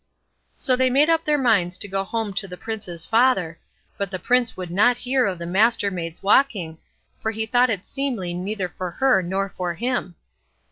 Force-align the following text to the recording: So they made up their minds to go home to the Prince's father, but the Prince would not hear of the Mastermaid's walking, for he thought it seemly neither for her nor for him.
So 0.57 0.75
they 0.75 0.89
made 0.89 1.11
up 1.11 1.25
their 1.25 1.37
minds 1.37 1.77
to 1.77 1.87
go 1.87 2.03
home 2.03 2.33
to 2.33 2.47
the 2.47 2.57
Prince's 2.57 3.05
father, 3.05 3.59
but 3.99 4.09
the 4.09 4.17
Prince 4.17 4.57
would 4.57 4.71
not 4.71 4.97
hear 5.05 5.27
of 5.27 5.37
the 5.37 5.45
Mastermaid's 5.45 6.23
walking, 6.23 6.79
for 7.19 7.29
he 7.29 7.45
thought 7.45 7.69
it 7.69 7.85
seemly 7.85 8.33
neither 8.33 8.67
for 8.67 8.89
her 8.89 9.21
nor 9.21 9.47
for 9.47 9.75
him. 9.75 10.15